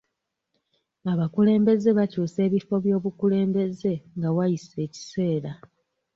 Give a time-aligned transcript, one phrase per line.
[1.11, 5.51] Abakulembeze bakyusa ebifo by'obukulembeze nga wayise ekiseera.